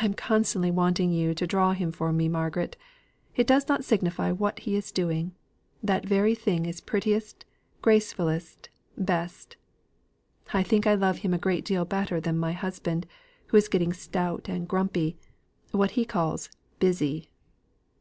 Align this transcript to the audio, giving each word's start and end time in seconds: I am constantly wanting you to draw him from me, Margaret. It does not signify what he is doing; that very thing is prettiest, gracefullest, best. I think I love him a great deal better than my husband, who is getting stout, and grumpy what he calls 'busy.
I 0.00 0.04
am 0.04 0.14
constantly 0.14 0.70
wanting 0.70 1.10
you 1.10 1.34
to 1.34 1.44
draw 1.44 1.72
him 1.72 1.90
from 1.90 2.16
me, 2.16 2.28
Margaret. 2.28 2.76
It 3.34 3.48
does 3.48 3.66
not 3.68 3.82
signify 3.84 4.30
what 4.30 4.60
he 4.60 4.76
is 4.76 4.92
doing; 4.92 5.34
that 5.82 6.04
very 6.06 6.36
thing 6.36 6.66
is 6.66 6.80
prettiest, 6.80 7.44
gracefullest, 7.82 8.68
best. 8.96 9.56
I 10.54 10.62
think 10.62 10.86
I 10.86 10.94
love 10.94 11.18
him 11.26 11.34
a 11.34 11.36
great 11.38 11.64
deal 11.64 11.84
better 11.84 12.20
than 12.20 12.38
my 12.38 12.52
husband, 12.52 13.08
who 13.48 13.56
is 13.56 13.66
getting 13.66 13.92
stout, 13.92 14.48
and 14.48 14.68
grumpy 14.68 15.16
what 15.72 15.98
he 15.98 16.04
calls 16.04 16.48
'busy. 16.78 17.28